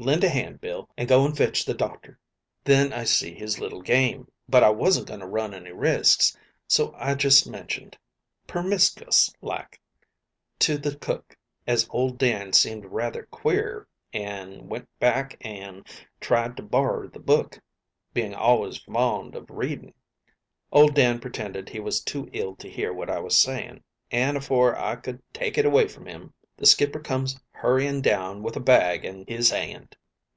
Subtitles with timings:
[0.00, 2.20] Lend a hand, Bill, an' go an' fetch the doctor.'
[2.62, 6.94] "Then I see his little game, but I wasn't going to run any risks, so
[6.96, 7.98] I just mentioned,
[8.46, 9.80] permiscous like,
[10.60, 11.36] to the cook
[11.66, 15.82] as old Dan seemed rather queer, an' went back an'
[16.20, 17.58] tried to borrer the book,
[18.14, 19.94] being always fond of reading.
[20.70, 23.82] Old Dan pretended he was too ill to hear what I was saying,
[24.12, 28.56] an' afore I could take it away from him, the skipper comes hurrying down with
[28.56, 29.94] a bag in his 'and.